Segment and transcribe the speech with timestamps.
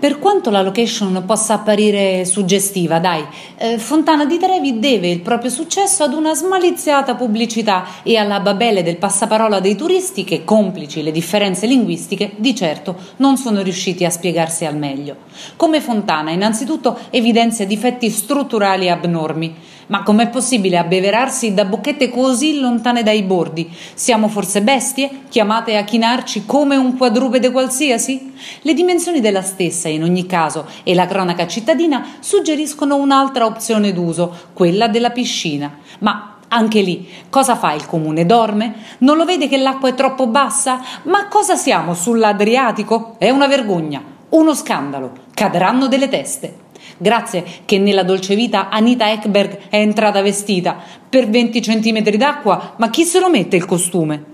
[0.00, 3.22] Per quanto la location possa apparire suggestiva, dai,
[3.58, 8.82] eh, Fontana di Trevi deve il proprio successo ad una smaliziata pubblicità e alla babele
[8.82, 14.10] del passaparola dei turisti che, complici le differenze linguistiche, di certo non sono riusciti a
[14.10, 15.16] spiegarsi al meglio.
[15.56, 19.54] Come Fontana, innanzitutto evidenzia difetti strutturali abnormi.
[19.90, 23.68] Ma com'è possibile abbeverarsi da bocchette così lontane dai bordi?
[23.94, 28.32] Siamo forse bestie, chiamate a chinarci come un quadrupede qualsiasi?
[28.62, 34.32] Le dimensioni della stessa, in ogni caso, e la cronaca cittadina suggeriscono un'altra opzione d'uso,
[34.52, 35.78] quella della piscina.
[35.98, 38.26] Ma anche lì, cosa fa il comune?
[38.26, 38.74] Dorme?
[38.98, 40.80] Non lo vede che l'acqua è troppo bassa?
[41.04, 43.16] Ma cosa siamo sull'Adriatico?
[43.18, 45.12] È una vergogna, uno scandalo.
[45.34, 46.68] Cadranno delle teste.
[46.98, 50.76] Grazie che nella dolce vita Anita Ekberg è entrata vestita
[51.08, 54.24] per 20 centimetri d'acqua, ma chi se lo mette il costume?